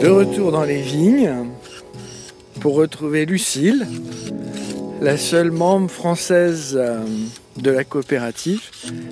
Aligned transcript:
De 0.00 0.08
retour 0.08 0.50
dans 0.50 0.64
les 0.64 0.80
vignes 0.80 1.30
pour 2.60 2.74
retrouver 2.74 3.26
Lucille, 3.26 3.86
la 5.02 5.18
seule 5.18 5.50
membre 5.50 5.90
française 5.90 6.74
euh, 6.74 7.04
de 7.58 7.70
la 7.70 7.84
coopérative, 7.84 8.62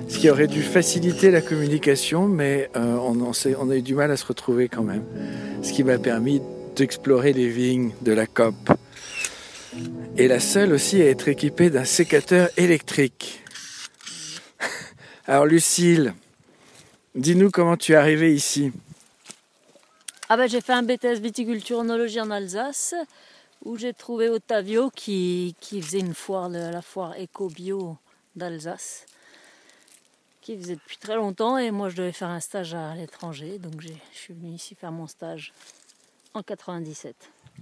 ce 0.07 0.17
qui 0.17 0.31
aurait 0.31 0.47
dû 0.47 0.63
faciliter 0.63 1.29
la 1.29 1.41
communication, 1.41 2.27
mais 2.27 2.71
euh, 2.75 2.95
on, 2.95 3.21
on 3.21 3.69
a 3.69 3.75
eu 3.75 3.81
du 3.83 3.93
mal 3.93 4.09
à 4.09 4.17
se 4.17 4.25
retrouver 4.25 4.67
quand 4.67 4.81
même, 4.81 5.03
ce 5.61 5.73
qui 5.73 5.83
m'a 5.83 5.99
permis 5.99 6.41
d'explorer 6.75 7.33
les 7.33 7.49
vignes 7.49 7.91
de 8.01 8.11
la 8.11 8.25
COP. 8.25 8.71
Et 10.17 10.27
la 10.27 10.39
seule 10.39 10.73
aussi 10.73 11.03
à 11.03 11.05
être 11.05 11.27
équipée 11.27 11.69
d'un 11.69 11.85
sécateur 11.85 12.49
électrique. 12.57 13.43
Alors 15.27 15.45
Lucille, 15.45 16.15
dis-nous 17.13 17.51
comment 17.51 17.77
tu 17.77 17.91
es 17.91 17.95
arrivée 17.95 18.33
ici. 18.33 18.71
Ah 20.31 20.37
ben, 20.37 20.47
j'ai 20.47 20.61
fait 20.61 20.73
un 20.73 20.83
BTS 20.83 21.19
viticulture 21.19 21.79
onologie 21.79 22.21
en 22.21 22.29
Alsace 22.29 22.93
où 23.65 23.77
j'ai 23.77 23.93
trouvé 23.95 24.29
Ottavio 24.29 24.91
qui, 24.91 25.55
qui 25.59 25.81
faisait 25.81 26.01
une 26.01 26.13
foire, 26.13 26.49
la 26.49 26.83
foire 26.83 27.17
éco-bio 27.17 27.97
d'Alsace, 28.35 29.07
qui 30.41 30.55
faisait 30.55 30.75
depuis 30.75 30.97
très 30.97 31.15
longtemps 31.15 31.57
et 31.57 31.71
moi 31.71 31.89
je 31.89 31.95
devais 31.95 32.11
faire 32.11 32.29
un 32.29 32.39
stage 32.41 32.75
à 32.75 32.93
l'étranger, 32.93 33.57
donc 33.57 33.81
je 33.81 33.89
suis 34.13 34.35
venu 34.35 34.53
ici 34.53 34.75
faire 34.75 34.91
mon 34.91 35.07
stage 35.07 35.51
en 36.35 36.43
97. 36.43 37.15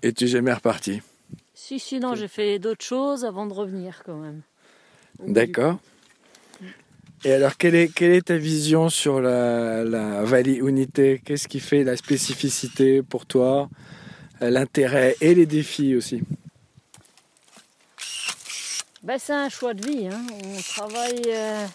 Et 0.03 0.11
tu 0.11 0.25
n'es 0.25 0.30
jamais 0.30 0.53
reparti? 0.53 1.02
Si, 1.53 1.80
si, 1.80 1.99
non, 2.02 2.16
j'ai 2.16 2.27
fait 2.27 2.59
d'autres 2.59 2.84
choses 2.84 3.23
avant 3.23 3.47
de 3.47 3.53
revenir 3.53 4.03
quand 4.05 4.17
même. 4.17 4.41
D'accord. 5.20 5.80
Et 7.23 7.34
alors, 7.34 7.57
quelle 7.57 7.73
est, 7.76 8.26
ta 8.26 8.38
vision 8.38 8.89
sur 8.89 9.20
la, 9.20 9.84
la 9.84 10.23
Unité? 10.42 11.19
Qu'est-ce 11.25 11.47
qui 11.47 11.59
fait 11.59 11.83
la 11.83 11.97
spécificité 11.97 13.02
pour 13.02 13.25
toi 13.25 13.69
L'intérêt 14.39 15.16
et 15.19 15.33
les 15.33 15.47
défis 15.47 15.95
aussi? 15.95 16.22
Ben, 19.02 19.17
C'est 19.17 19.33
un 19.33 19.50
choix 19.50 19.73
de 19.73 19.83
vie. 19.83 20.08
Hein. 20.08 20.22
On 20.31 20.61
travaille 20.61 21.23
euh, 21.27 21.66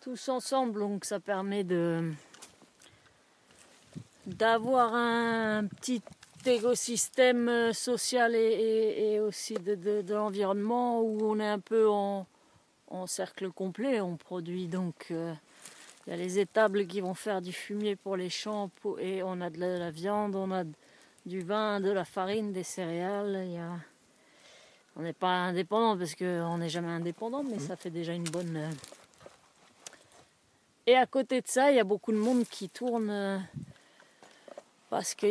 tous 0.00 0.30
ensemble, 0.30 0.80
donc 0.80 1.04
ça 1.04 1.20
permet 1.20 1.64
de 1.64 2.10
d'avoir 4.24 4.94
un 4.94 5.64
petit 5.64 6.02
écosystème 6.44 7.48
euh, 7.48 7.72
social 7.72 8.34
et, 8.34 9.20
aussi 9.20 9.54
de 9.54 10.12
l'environnement 10.12 11.02
où 11.02 11.18
on 11.22 11.40
est 11.40 11.48
un 11.48 11.58
peu 11.58 11.88
en 11.88 12.26
en 12.90 13.06
cercle 13.06 13.50
complet. 13.50 14.00
On 14.00 14.16
produit 14.16 14.68
donc. 14.68 15.06
Euh, 15.10 15.34
il 16.06 16.10
y 16.10 16.14
a 16.14 16.16
les 16.16 16.38
étables 16.38 16.86
qui 16.86 17.02
vont 17.02 17.12
faire 17.12 17.42
du 17.42 17.52
fumier 17.52 17.94
pour 17.94 18.16
les 18.16 18.30
champs 18.30 18.70
et 18.98 19.22
on 19.22 19.42
a 19.42 19.50
de 19.50 19.58
la, 19.60 19.90
viande, 19.90 20.34
on 20.36 20.50
a 20.50 20.64
du 21.26 21.42
vin, 21.42 21.80
de 21.80 21.90
la 21.90 22.06
farine, 22.06 22.50
des 22.50 22.62
céréales. 22.62 23.46
On 24.96 25.02
n'est 25.02 25.12
pas 25.12 25.28
indépendant 25.28 25.98
parce 25.98 26.14
qu'on 26.14 26.56
n'est 26.56 26.70
jamais 26.70 26.88
indépendant, 26.88 27.42
mais 27.42 27.58
ça 27.58 27.76
fait 27.76 27.90
déjà 27.90 28.14
une 28.14 28.24
bonne. 28.24 28.56
Euh, 28.56 28.70
et 30.86 30.96
à 30.96 31.04
côté 31.04 31.42
de 31.42 31.46
ça, 31.46 31.70
il 31.70 31.76
y 31.76 31.80
a 31.80 31.84
beaucoup 31.84 32.12
de 32.12 32.16
monde 32.16 32.44
qui 32.50 32.70
tourne 32.70 33.10
euh, 33.10 33.38
parce 34.88 35.14
que 35.14 35.26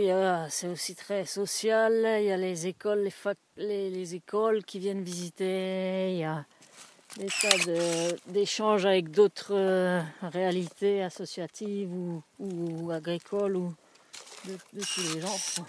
c'est 0.51 0.67
aussi 0.67 0.93
très 0.93 1.25
social. 1.25 1.91
Il 2.19 2.25
y 2.25 2.31
a 2.31 2.37
les 2.37 2.67
écoles, 2.67 3.09
les, 3.57 3.89
les 3.89 4.13
écoles 4.13 4.63
qui 4.63 4.77
viennent 4.77 5.03
visiter. 5.03 6.23
Des 7.15 7.27
tas 7.27 8.07
d'échanges 8.27 8.85
avec 8.85 9.11
d'autres 9.11 9.53
euh, 9.55 10.01
réalités 10.21 11.01
associatives 11.01 11.89
ou, 12.39 12.91
agricoles 12.91 13.55
ou 13.55 13.73
de, 14.45 14.81
tous 14.81 15.15
les 15.15 15.21
genres. 15.21 15.65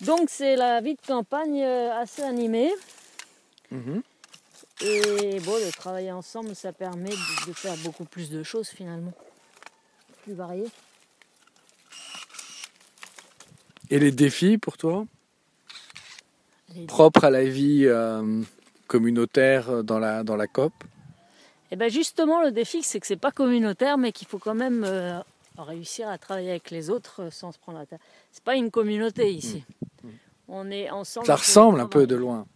Donc 0.00 0.28
c'est 0.30 0.56
la 0.56 0.80
vie 0.80 0.94
de 0.94 1.06
campagne 1.06 1.62
euh, 1.62 2.00
assez 2.00 2.22
animée. 2.22 2.72
Mhm. 3.70 4.02
Et 4.80 5.40
bon, 5.40 5.54
de 5.54 5.70
travailler 5.72 6.12
ensemble, 6.12 6.54
ça 6.54 6.72
permet 6.72 7.10
de, 7.10 7.52
faire 7.52 7.76
beaucoup 7.78 8.04
plus 8.04 8.30
de 8.30 8.44
choses 8.44 8.68
finalement, 8.68 9.12
plus 10.22 10.34
variées. 10.34 10.68
Et 13.90 13.98
les 13.98 14.12
défis 14.12 14.56
pour 14.56 14.76
toi? 14.76 15.04
Propres 16.86 17.24
à 17.24 17.30
la 17.30 17.44
vie 17.44 17.86
euh, 17.86 18.42
communautaire 18.88 19.84
dans 19.84 20.00
la, 20.00 20.24
dans 20.24 20.36
la 20.36 20.48
COP? 20.48 20.72
Eh 21.70 21.76
bien 21.76 21.88
justement, 21.88 22.42
le 22.42 22.50
défi, 22.50 22.82
c'est 22.82 22.98
que 22.98 23.06
c'est 23.06 23.16
pas 23.16 23.30
communautaire, 23.30 23.98
mais 23.98 24.10
qu'il 24.10 24.26
faut 24.26 24.38
quand 24.38 24.54
même 24.54 24.84
euh, 24.84 25.20
réussir 25.56 26.08
à 26.08 26.18
travailler 26.18 26.50
avec 26.50 26.70
les 26.70 26.90
autres 26.90 27.28
sans 27.30 27.52
se 27.52 27.58
prendre 27.58 27.78
la 27.78 27.86
tête. 27.86 28.00
C'est 28.32 28.42
pas 28.42 28.56
une 28.56 28.70
communauté 28.70 29.30
ici. 29.30 29.62
Mmh. 30.02 30.08
Mmh. 30.08 30.12
On 30.48 30.70
est 30.70 30.90
ensemble. 30.90 31.26
Ça 31.26 31.36
ressemble 31.36 31.80
un 31.80 31.86
peu 31.86 32.06
de 32.06 32.16
loin. 32.16 32.46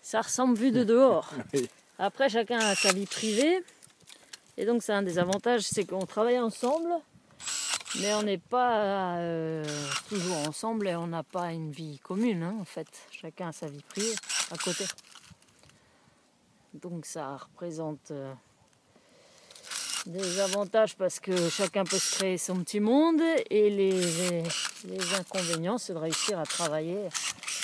Ça 0.00 0.22
ressemble 0.22 0.56
vu 0.56 0.70
de 0.70 0.84
dehors. 0.84 1.30
Après, 1.98 2.28
chacun 2.28 2.58
a 2.58 2.74
sa 2.74 2.92
vie 2.92 3.06
privée. 3.06 3.62
Et 4.56 4.64
donc, 4.64 4.82
c'est 4.82 4.92
un 4.92 5.02
des 5.02 5.18
avantages, 5.18 5.62
c'est 5.62 5.84
qu'on 5.84 6.06
travaille 6.06 6.38
ensemble, 6.38 6.90
mais 8.00 8.14
on 8.14 8.22
n'est 8.22 8.38
pas 8.38 9.16
euh, 9.18 9.64
toujours 10.08 10.36
ensemble 10.48 10.88
et 10.88 10.96
on 10.96 11.06
n'a 11.06 11.22
pas 11.22 11.52
une 11.52 11.70
vie 11.70 12.00
commune, 12.02 12.42
hein, 12.42 12.56
en 12.60 12.64
fait. 12.64 12.88
Chacun 13.10 13.48
a 13.48 13.52
sa 13.52 13.66
vie 13.66 13.82
privée 13.88 14.14
à 14.50 14.56
côté. 14.56 14.84
Donc 16.74 17.06
ça 17.06 17.36
représente 17.36 18.10
euh, 18.10 18.32
des 20.06 20.40
avantages 20.40 20.96
parce 20.96 21.18
que 21.18 21.48
chacun 21.48 21.84
peut 21.84 21.98
se 21.98 22.16
créer 22.16 22.38
son 22.38 22.62
petit 22.62 22.80
monde 22.80 23.20
et 23.50 23.70
les, 23.70 24.42
inconvénients 25.18 25.78
c'est 25.78 25.94
de 25.94 25.98
réussir 25.98 26.38
à 26.38 26.44
travailler 26.44 27.08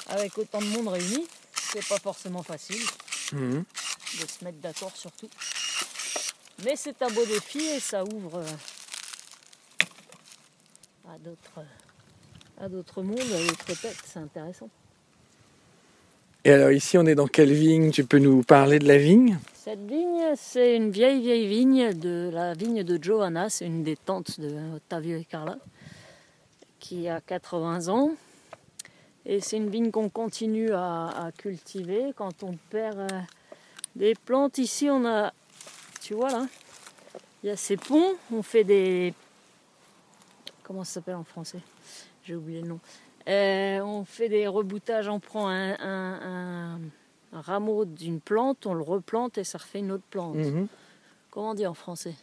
avec 0.09 0.37
autant 0.39 0.61
de 0.61 0.67
monde 0.67 0.89
réuni. 0.89 1.27
C'est 1.53 1.87
pas 1.87 1.99
forcément 1.99 2.43
facile 2.43 2.83
mhm. 3.33 3.65
de 4.21 4.27
se 4.27 4.45
mettre 4.45 4.59
d'accord 4.59 4.97
sur 4.97 5.13
tout. 5.13 5.31
Mais 6.65 6.77
c'est 6.77 7.03
un 7.03 7.11
beau 7.11 7.27
défi 7.27 7.59
et 7.59 7.81
ça 7.81 8.05
ouvre 8.05 8.39
euh, 8.39 8.47
à 11.09 11.19
d'autres 11.19 11.61
à 12.59 12.69
d'autres 12.69 13.03
mondes, 13.03 13.19
à 13.19 13.47
d'autres 13.49 13.81
têtes, 13.81 14.03
c'est 14.05 14.21
intéressant. 14.21 14.71
Et 16.47 16.53
alors 16.53 16.73
ici, 16.73 16.99
on 16.99 17.07
est 17.07 17.15
dans 17.15 17.27
quelle 17.27 17.55
vigne? 17.55 17.91
Tu 17.91 18.05
peux 18.05 18.19
nous 18.19 18.43
parler 18.43 18.79
de 18.79 18.87
la 18.87 18.99
vigne? 18.99 19.39
Cette 19.55 19.81
vigne, 19.87 20.35
c'est 20.37 20.77
une 20.77 20.91
vieille, 20.91 21.23
vieille 21.23 21.47
vigne 21.47 21.95
de 21.95 22.29
la 22.31 22.53
vigne 22.53 22.83
de 22.83 23.03
Johanna. 23.03 23.49
C'est 23.49 23.65
une 23.65 23.83
des 23.83 23.97
tantes 23.97 24.39
de 24.39 24.77
Ottavio 24.77 25.17
et 25.17 25.25
Carla, 25.25 25.57
qui 26.81 27.09
a 27.09 27.23
80 27.23 27.89
ans. 27.89 28.11
Et 29.25 29.41
c'est 29.41 29.57
une 29.57 29.71
vigne 29.71 29.91
qu'on 29.91 30.11
continue 30.11 30.71
à, 30.73 31.31
cultiver. 31.39 32.13
Quand 32.15 32.43
on 32.43 32.59
perd 32.69 32.99
euh, 32.99 33.21
des 33.97 34.15
plantes, 34.15 34.59
ici, 34.59 34.91
on 34.91 35.07
a, 35.07 35.33
tu 36.03 36.13
vois 36.13 36.31
là, 36.31 36.47
il 37.43 37.47
y 37.47 37.51
a 37.51 37.57
ces 37.57 37.79
ponts. 37.79 38.17
On 38.31 38.43
fait 38.43 38.65
des... 38.65 39.15
Comment 40.63 40.85
ça 40.85 40.95
s'appelle 40.95 41.15
en 41.15 41.25
français? 41.25 41.61
J'ai 42.23 42.35
oublié 42.35 42.61
le 42.61 42.69
nom. 42.69 42.81
Euh, 43.29 43.81
on 43.81 44.05
fait 44.05 44.29
des 44.29 44.47
reboutages, 44.47 45.09
on 45.09 45.19
prend 45.19 45.49
un, 45.49 46.79
rameau 47.33 47.85
d'une 47.85 48.21
plante, 48.21 48.67
on 48.67 48.75
le 48.75 48.83
replante 48.83 49.39
et 49.39 49.45
ça 49.45 49.59
refait 49.59 49.79
une 49.81 49.93
autre 49.93 50.05
plante. 50.11 50.37
Mhm. 50.37 50.69
Comment 51.31 51.51
on 51.51 51.55
dit 51.55 51.67
en 51.67 51.75
français 51.75 52.15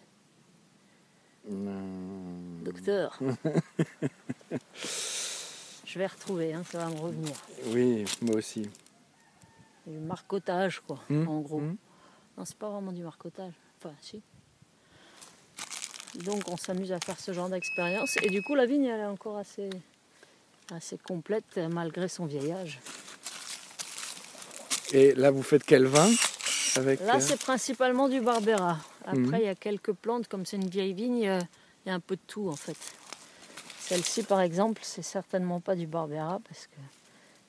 Docteur. 2.64 3.20
Je 5.86 6.00
vais 6.00 6.08
retrouver, 6.08 6.54
hein, 6.54 6.64
ça 6.64 6.78
va 6.78 6.90
me 6.90 7.00
revenir. 7.00 7.34
Oui, 7.68 8.06
moi 8.22 8.36
aussi. 8.38 8.70
Du 9.86 9.98
marcotage, 9.98 10.80
quoi, 10.82 11.00
mhm. 11.10 11.28
en 11.28 11.42
gros. 11.42 11.60
Mhm. 11.60 11.76
Non, 12.38 12.46
c'est 12.46 12.58
pas 12.58 12.70
vraiment 12.70 12.94
du 12.94 13.04
marcotage. 13.04 13.54
Enfin, 13.78 13.94
si. 14.00 14.22
Donc, 16.24 16.44
on 16.48 16.58
s'amuse 16.58 16.92
à 16.92 17.00
faire 17.00 17.20
ce 17.20 17.34
genre 17.34 17.50
d'expérience. 17.50 18.16
Et 18.22 18.30
du 18.30 18.42
coup, 18.44 18.56
la 18.56 18.66
vigne, 18.66 18.86
elle 18.86 19.02
est 19.02 19.06
encore 19.06 19.38
assez 19.38 19.70
assez 20.72 20.98
complète 20.98 21.46
euh, 21.58 21.68
malgré 21.70 22.08
son 22.08 22.26
vieillage. 22.26 22.80
Et 24.94 25.14
là, 25.14 25.32
vous 25.32 25.44
faites 25.44 25.64
quel 25.64 25.86
vin 25.86 26.10
avec, 26.76 27.00
Là, 27.02 27.16
euh, 27.16 27.20
c'est 27.20 27.40
principalement 27.40 28.10
du 28.10 28.22
Barbera. 28.22 28.78
Après, 29.06 29.20
mhm. 29.20 29.36
il 29.40 29.46
y 29.46 29.50
a 29.50 29.56
quelques 29.56 29.94
plantes, 29.94 30.28
comme 30.28 30.46
c'est 30.46 30.58
une 30.58 30.70
vieille 30.70 30.94
vigne, 30.94 31.28
euh, 31.28 31.40
il 31.86 31.90
y 31.90 31.92
a 31.92 31.96
un 31.96 32.00
peu 32.00 32.16
de 32.16 32.22
tout 32.28 32.50
en 32.50 32.56
fait. 32.56 32.78
Celle-ci, 33.80 34.24
par 34.24 34.42
exemple, 34.42 34.82
c'est 34.84 35.02
certainement 35.02 35.60
pas 35.60 35.76
du 35.76 35.88
Barbera 35.88 36.40
parce 36.48 36.68
que 36.68 36.78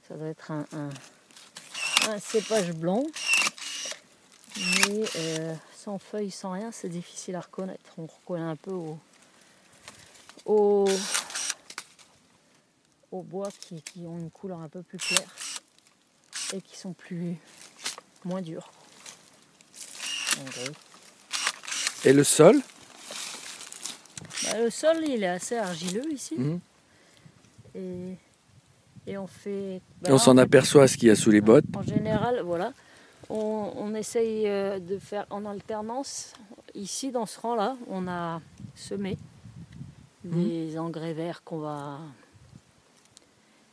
ça 0.09 0.15
doit 0.15 0.29
être 0.29 0.51
un, 0.51 0.67
un, 0.73 2.19
cépage 2.19 2.73
blanc. 2.73 3.05
Mais 4.57 5.05
sans 5.77 5.99
feuilles, 5.99 6.31
sans 6.31 6.53
rien, 6.53 6.71
c'est 6.73 6.89
difficile 6.89 7.37
à 7.37 7.41
reconnaître. 7.41 7.91
On 7.97 8.07
reconnaît 8.07 8.43
un 8.43 8.57
peu 8.57 8.73
au, 8.73 8.99
au, 10.45 10.85
au 13.13 13.23
bois 13.23 13.49
qui, 13.61 14.07
ont 14.07 14.19
une 14.19 14.31
couleur 14.31 14.59
un 14.61 14.69
peu 14.69 14.83
plus 14.83 14.99
claire 14.99 15.31
et 16.55 16.61
qui 16.61 16.77
sont 16.77 16.93
plus 16.95 17.37
moins 18.25 18.41
durs. 18.43 18.71
Et 22.05 22.13
le 22.13 22.25
sol? 22.25 22.61
Bah, 24.45 24.59
le 24.59 24.71
sol, 24.71 24.97
il 25.07 25.23
est 25.23 25.29
assez 25.29 25.57
argileux 25.57 26.11
ici. 26.13 26.35
Mhm. 26.37 26.61
Et, 27.75 28.17
et 29.07 29.19
on 29.19 29.27
fait. 29.27 29.81
bah, 30.01 30.11
On 30.13 30.19
s'en 30.19 30.37
aperçoit 30.37 30.89
ce 30.89 30.97
qu'il 30.97 31.09
y 31.09 31.11
a 31.11 31.17
sous 31.17 31.31
les 31.31 31.41
bottes. 31.41 31.65
En 31.77 31.83
général, 31.83 32.41
voilà. 32.43 32.73
On, 33.31 33.73
on 33.77 33.95
essaye 33.95 34.49
euh, 34.49 34.79
de 34.79 34.99
faire 34.99 35.27
en 35.31 35.45
alternance. 35.47 36.33
Ici, 36.75 37.13
dans 37.13 37.27
ce 37.27 37.39
rang-là, 37.41 37.77
on 37.89 38.09
a 38.09 38.41
semé 38.75 39.17
Mhm. 40.25 40.45
des 40.45 40.79
engrais 40.79 41.15
verts 41.15 41.43
qu'on 41.43 41.59
va, 41.59 41.99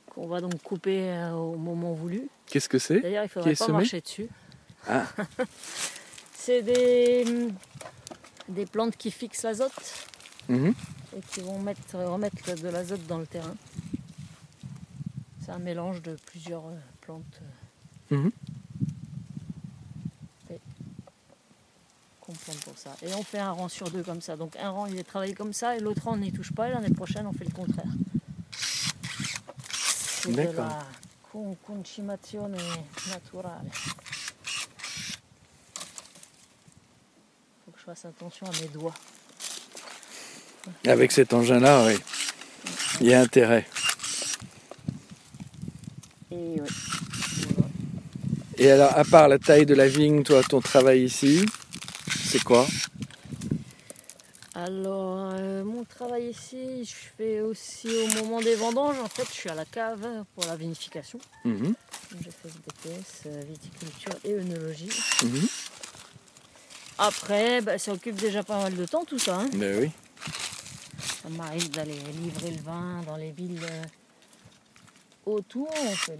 qu'on 0.09 0.27
va 0.27 0.41
donc 0.41 0.61
couper 0.61 1.09
euh, 1.09 1.31
au 1.33 1.56
moment 1.56 1.94
voulu. 1.94 2.27
Qu'est-ce 2.47 2.69
que 2.69 2.79
c'est 2.79 3.00
D'ailleurs, 3.01 3.23
il 3.23 3.27
ne 3.27 3.29
faudrait 3.29 3.56
pas 3.56 3.67
marcher 3.69 4.01
dessus. 4.01 4.27
Ah. 4.88 5.06
C'est 6.33 6.61
des, 6.63 7.25
des 8.47 8.65
plantes 8.65 8.95
qui 8.97 9.11
fixent 9.11 9.44
l'azote 9.44 10.07
Mhm. 10.47 10.73
et 11.15 11.19
qui 11.31 11.41
vont 11.41 11.59
mettre, 11.59 11.95
remettre 11.95 12.56
de 12.59 12.69
l'azote 12.69 13.06
dans 13.06 13.19
le 13.19 13.27
terrain. 13.27 13.56
C'est 15.45 15.51
un 15.51 15.59
mélange 15.59 16.01
de 16.01 16.15
plusieurs 16.25 16.65
euh, 16.65 16.75
plantes 17.01 17.41
euh, 18.11 18.15
Mhm. 18.15 18.31
et- 20.50 20.59
qu'on 22.21 22.33
plante 22.33 22.59
pour 22.61 22.77
ça. 22.77 22.95
Et 23.03 23.13
on 23.13 23.21
fait 23.21 23.38
un 23.39 23.51
rang 23.51 23.67
sur 23.67 23.91
deux 23.91 24.01
comme 24.01 24.21
ça. 24.21 24.35
Donc 24.38 24.56
un 24.56 24.69
rang 24.71 24.85
il 24.88 24.97
est 24.97 25.03
travaillé 25.03 25.33
comme 25.35 25.53
ça 25.53 25.75
et 25.75 25.79
l'autre 25.79 26.03
rang 26.06 26.13
on 26.13 26.17
n'y 26.17 26.31
touche 26.31 26.51
pas 26.51 26.69
et 26.69 26.71
l'année 26.71 26.89
prochaine 26.95 27.27
on 27.27 27.33
fait 27.33 27.45
le 27.45 27.51
contraire. 27.53 27.85
C'est 30.30 30.36
de 30.36 30.48
D'accord. 30.48 30.66
la 30.66 30.86
con- 31.31 31.58
concimazione 31.66 32.58
naturale. 33.10 33.66
Faut 37.66 37.72
que 37.72 37.80
je 37.80 37.84
fasse 37.84 38.06
attention 38.06 38.46
à 38.46 38.52
mes 38.62 38.68
doigts. 38.68 38.94
Avec 40.86 41.12
cet 41.12 41.34
engin-là, 41.34 41.86
oui. 41.88 41.98
Il 43.02 43.08
y 43.08 43.14
a 43.14 43.22
intérêt. 43.22 43.66
Et 46.31 46.36
ouais. 46.36 46.68
Et 48.58 48.70
alors, 48.70 48.96
à 48.96 49.04
part 49.06 49.30
la 49.30 49.40
taille 49.40 49.66
de 49.66 49.74
la 49.74 49.88
vigne, 49.88 50.22
toi, 50.24 50.44
ton 50.44 50.60
travail 50.62 51.06
ici, 51.06 51.44
c'est 52.26 52.44
quoi? 52.44 52.68
Alors, 54.65 55.29
euh, 55.35 55.63
mon 55.63 55.85
travail 55.85 56.31
ici, 56.31 56.83
je 56.83 56.94
fais 57.17 57.39
aussi 57.39 57.88
au 57.88 58.07
moment 58.21 58.41
des 58.41 58.56
vendanges. 58.56 59.00
En 59.00 59.07
fait, 59.07 59.23
je 59.25 59.31
suis 59.31 59.50
à 59.50 59.56
la 59.56 59.63
cave 59.63 60.06
pour 60.35 60.44
la 60.45 60.57
vinification. 60.57 61.17
Mhm. 61.45 61.73
J'ai 62.21 62.29
fait 62.31 62.50
ce 62.50 62.57
BTS, 62.57 63.27
euh, 63.27 63.41
viticulture 63.47 64.11
et 64.25 64.33
œnologie. 64.33 64.89
Mhm. 65.23 65.47
Après, 66.97 67.61
bah, 67.61 67.77
ça 67.77 67.94
occupe 67.94 68.17
déjà 68.17 68.44
pas 68.44 68.61
mal 68.61 68.75
de 68.75 68.85
temps 68.85 69.06
tout 69.06 69.17
ça. 69.19 69.38
hein. 69.39 69.50
Ben 69.53 69.79
oui. 69.79 69.91
Ça 71.23 71.29
m'arrive 71.29 71.69
d'aller 71.69 71.95
livrer 72.21 72.51
le 72.51 72.61
vin 72.61 73.01
dans 73.07 73.15
les 73.15 73.31
villes 73.31 73.63
euh, 73.63 73.83
autour. 75.25 75.69
On 75.85 75.91
fait 75.95 76.19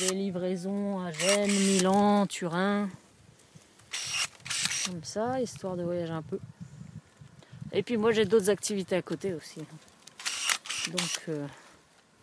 des 0.00 0.12
livraisons 0.14 0.98
à 1.04 1.12
Gênes, 1.12 1.52
Milan, 1.52 2.26
Turin. 2.26 2.88
Comme 4.86 5.04
ça, 5.04 5.40
histoire 5.40 5.76
de 5.76 5.84
voyager 5.84 6.12
un 6.12 6.22
peu. 6.22 6.40
Et 7.72 7.82
puis 7.82 7.96
moi 7.96 8.12
j'ai 8.12 8.24
d'autres 8.24 8.50
activités 8.50 8.96
à 8.96 9.02
côté 9.02 9.34
aussi. 9.34 9.60
Donc 10.90 11.22
euh, 11.28 11.46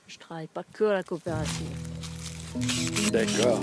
je 0.07 0.17
travaille 0.17 0.47
pas 0.47 0.63
que 0.73 0.83
à 0.85 0.93
la 0.93 1.03
coopérative. 1.03 1.67
D'accord. 3.11 3.61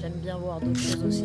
J'aime 0.00 0.12
bien 0.22 0.36
voir 0.36 0.60
d'autres 0.60 0.80
choses 0.80 1.04
aussi. 1.04 1.24